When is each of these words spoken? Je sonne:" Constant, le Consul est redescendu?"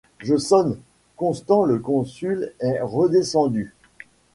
Je 0.17 0.35
sonne:" 0.35 0.79
Constant, 1.15 1.63
le 1.63 1.77
Consul 1.77 2.53
est 2.59 2.81
redescendu?" 2.81 3.75